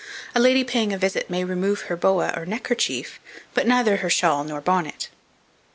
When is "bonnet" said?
4.59-5.09